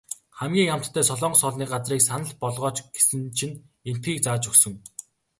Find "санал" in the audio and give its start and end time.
2.05-2.33